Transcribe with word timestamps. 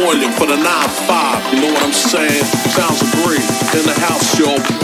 volume 0.00 0.32
for 0.32 0.46
the 0.46 0.54
9-5. 0.54 1.52
You 1.52 1.60
know 1.60 1.72
what 1.72 1.82
I'm 1.82 1.92
saying? 1.92 2.44
Sounds 2.70 3.02
agree. 3.02 3.42
In 3.78 3.84
the 3.86 3.94
house, 3.98 4.38
y'all. 4.38 4.77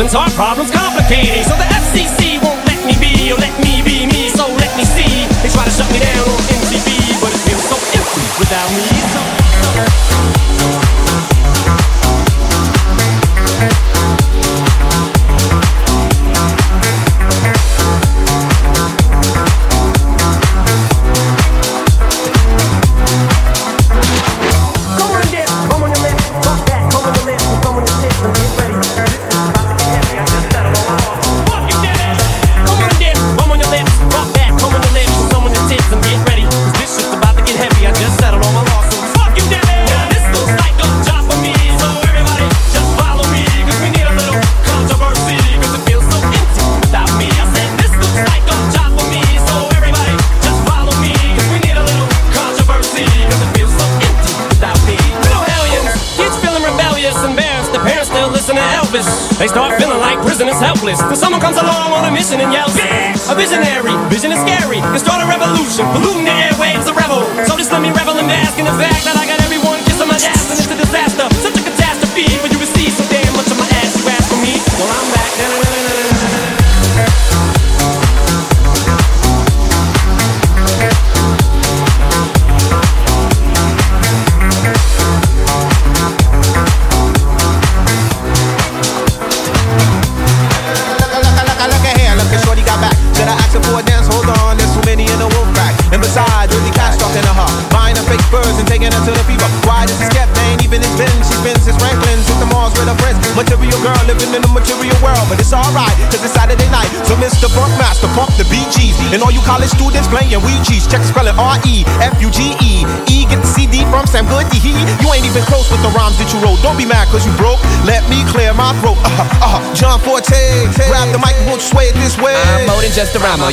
Husband's 0.00 0.14
heart 0.14 0.32
problem's 0.32 0.79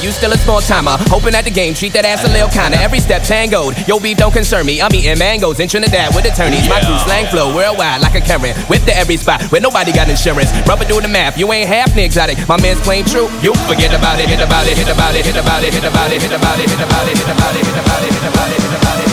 You 0.08 0.14
still 0.16 0.32
a 0.32 0.40
small 0.40 0.64
timer. 0.64 0.96
Hoping 1.12 1.36
at 1.36 1.44
the 1.44 1.52
game, 1.52 1.76
treat 1.76 1.92
that 1.92 2.08
ass 2.08 2.24
a 2.24 2.32
little 2.32 2.48
kinda. 2.48 2.80
Every 2.80 3.04
step 3.04 3.28
tangoed. 3.28 3.76
Yo, 3.92 4.00
beef 4.00 4.16
don't 4.16 4.32
concern 4.32 4.64
me. 4.64 4.80
I'm 4.80 4.96
eating 4.96 5.20
mangoes 5.20 5.60
in 5.60 5.68
Trinidad 5.68 6.16
with 6.16 6.24
attorneys. 6.24 6.64
My 6.72 6.80
crew 6.80 6.96
slang 7.04 7.28
flow 7.28 7.52
worldwide 7.52 8.00
like 8.00 8.16
a 8.16 8.24
Karen. 8.24 8.56
Whip 8.72 8.88
to 8.88 8.96
every 8.96 9.18
spot 9.18 9.44
where 9.52 9.60
nobody 9.60 9.92
got 9.92 10.08
insurance. 10.08 10.48
Rubber 10.64 10.86
do 10.86 11.02
the 11.02 11.12
math. 11.12 11.38
You 11.38 11.52
ain't 11.52 11.68
half 11.68 11.94
the 11.94 12.06
exotic. 12.06 12.40
My 12.48 12.56
man's 12.62 12.80
plain 12.80 13.04
true. 13.04 13.28
You 13.44 13.52
forget 13.68 13.92
about 13.92 14.24
it, 14.24 14.32
hit 14.32 14.40
about 14.40 14.64
it, 14.64 14.78
hit 14.80 14.88
about 14.88 15.12
it, 15.14 15.26
hit 15.26 15.36
about 15.36 15.60
it, 15.60 15.76
hit 15.76 15.84
about 15.84 16.14
it, 16.16 16.24
hit 16.24 16.32
about 16.32 16.56
it, 16.56 16.72
hit 16.72 16.80
about 16.80 17.04
it, 17.04 17.20
hit 17.20 17.28
about 17.28 17.52
it, 17.52 17.68
hit 17.68 17.68
about 17.68 17.68
it, 17.68 17.68
hit 17.68 17.76
about 17.76 18.00
it, 18.00 18.14
hit 18.16 18.24
about 18.32 18.48
it, 18.48 18.62
hit 18.64 18.80
about 18.80 19.00
it. 19.04 19.07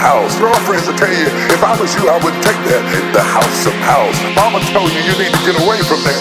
house. 0.00 0.32
Girlfriends 0.40 0.88
will 0.88 0.96
tell 0.96 1.12
you, 1.12 1.28
if 1.52 1.60
I 1.60 1.76
was 1.76 1.92
you, 1.92 2.08
I 2.08 2.16
would 2.24 2.32
take 2.40 2.56
that. 2.72 2.82
The 3.12 3.20
house 3.20 3.68
of 3.68 3.76
house. 3.84 4.16
Mama 4.32 4.64
told 4.72 4.88
you 4.96 5.04
you 5.04 5.14
need 5.20 5.28
to 5.28 5.42
get 5.44 5.60
away 5.60 5.76
from 5.84 6.00
that. 6.08 6.20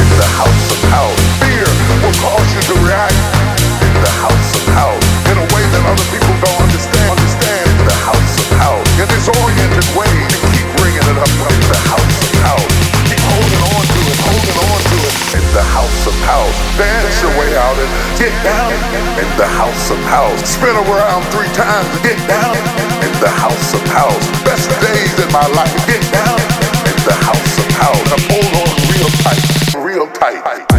It's 0.00 0.14
the 0.16 0.30
house 0.40 0.66
of 0.72 0.80
house. 0.88 1.20
Fear 1.44 1.68
will 2.00 2.16
cause 2.24 2.48
you 2.56 2.62
to 2.72 2.74
react. 2.80 3.20
It's 3.60 4.00
the 4.00 4.14
house 4.24 4.50
of 4.56 4.64
house. 4.72 5.04
In 5.28 5.36
a 5.36 5.46
way 5.52 5.64
that 5.68 5.82
other 5.84 6.06
people 6.08 6.32
don't 6.40 6.60
understand. 6.64 7.12
Understand. 7.12 7.68
It's 7.68 7.84
the 7.92 7.98
house 8.08 8.34
of 8.40 8.48
house. 8.56 8.88
In 8.96 9.06
this 9.12 9.28
oriented 9.28 9.88
way, 9.92 10.08
you 10.24 10.40
keep 10.56 10.68
bringing 10.80 11.04
it 11.04 11.18
up. 11.20 11.28
It's 11.28 11.68
the 11.68 11.80
house 11.92 12.16
of 12.24 12.32
house. 12.40 12.72
Keep 13.04 13.20
holding 13.20 13.62
on 13.68 13.84
to 13.84 14.00
it, 14.00 14.18
holding 14.24 14.58
on 14.64 14.80
to 14.80 14.96
it 14.96 14.99
in 15.34 15.46
the 15.54 15.62
house 15.62 16.06
of 16.06 16.14
house. 16.26 16.58
Dance 16.76 17.22
your 17.22 17.30
way 17.38 17.54
out 17.56 17.76
and 17.78 17.90
get 18.18 18.34
down 18.42 18.72
in 19.18 19.28
the 19.38 19.46
house 19.46 19.90
of 19.90 19.98
house. 20.10 20.40
Spin 20.42 20.74
around 20.74 21.22
three 21.30 21.50
times, 21.54 21.86
get 22.02 22.18
down 22.26 22.56
in 23.04 23.12
the 23.22 23.30
house 23.30 23.74
of 23.74 23.82
house. 23.94 24.24
Best 24.42 24.68
days 24.82 25.14
in 25.22 25.30
my 25.30 25.46
life, 25.54 25.74
get 25.86 26.02
down 26.10 26.40
in 26.82 26.98
the 27.06 27.16
house 27.22 27.54
of 27.62 27.68
house. 27.78 28.06
I 28.10 28.18
hold 28.26 28.52
on 28.58 28.70
real 28.90 29.10
tight, 29.22 29.44
real 29.78 30.06
tight. 30.18 30.69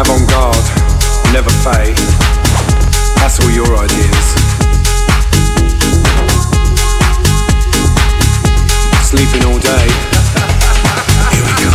Avant-garde, 0.00 0.64
never 1.30 1.50
fade. 1.60 1.94
That's 3.20 3.38
all 3.38 3.50
your 3.50 3.68
ideas. 3.76 4.26
Sleeping 9.04 9.44
all 9.44 9.58
day. 9.58 9.88
Here 11.28 11.44
we 11.44 11.52
go. 11.60 11.70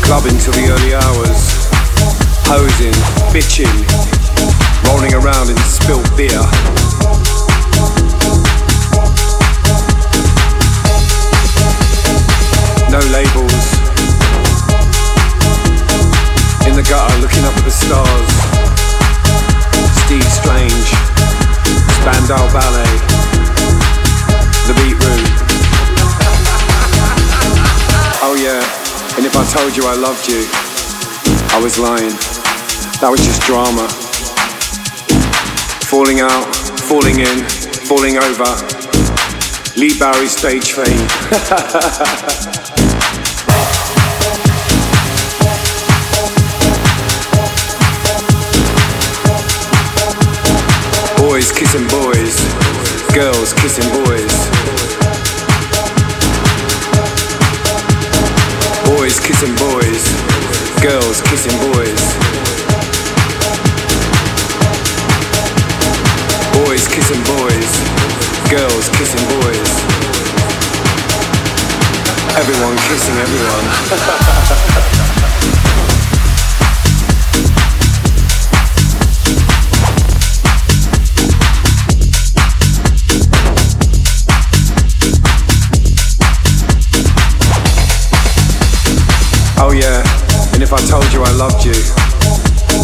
Clubbing 0.00 0.38
till 0.38 0.54
the 0.54 0.72
early 0.72 0.94
hours. 0.94 1.68
Posing, 2.48 2.96
bitching, 3.36 3.68
rolling 4.88 5.12
around 5.12 5.50
in 5.50 5.58
spilt 5.58 6.08
beer. 6.16 6.81
Told 29.52 29.76
you 29.76 29.84
I 29.84 29.94
loved 29.94 30.26
you, 30.28 30.46
I 31.52 31.60
was 31.62 31.78
lying. 31.78 32.16
That 33.04 33.10
was 33.10 33.20
just 33.20 33.42
drama. 33.42 33.86
Falling 35.84 36.20
out, 36.20 36.48
falling 36.88 37.20
in, 37.20 37.44
falling 37.84 38.16
over. 38.16 38.48
Leigh 39.76 39.98
Bowery 40.00 40.28
stage 40.28 40.72
fame. 40.72 40.88
Boys 51.18 51.52
kissing 51.52 51.86
boys, 51.88 52.40
girls 53.12 53.52
kissing 53.52 53.88
boys. 54.04 54.51
Boys 59.02 59.18
kissing 59.18 59.54
boys, 59.56 60.14
girls 60.80 61.20
kissing 61.22 61.58
boys. 61.72 62.02
Boys 66.54 66.86
kissing 66.86 67.22
boys, 67.34 67.80
girls 68.48 68.88
kissing 68.90 69.26
boys. 69.40 69.70
Everyone 72.38 72.76
kissing 72.76 73.16
everyone. 73.18 75.08
if 90.74 90.84
I 90.84 90.86
told 90.88 91.12
you 91.12 91.22
I 91.22 91.32
loved 91.32 91.64
you, 91.66 91.76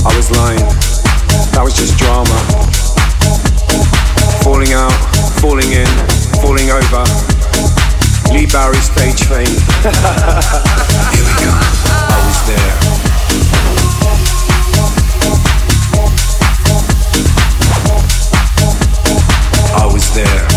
I 0.05 0.13
was 0.15 0.31
lying. 0.37 0.61
That 1.53 1.63
was 1.65 1.73
just 1.73 1.97
drama. 1.97 2.37
Falling 4.45 4.75
out, 4.75 4.93
falling 5.41 5.73
in, 5.73 5.89
falling 6.43 6.69
over. 6.69 7.05
Leigh 8.33 8.47
Bowery 8.53 8.77
stage 8.85 9.25
fame. 9.25 9.49
Here 11.15 11.25
we 11.25 11.33
go. 11.41 11.49
I 12.13 12.19
was 12.29 12.41
there. 12.45 12.77
I 19.81 19.87
was 19.91 20.15
there. 20.15 20.48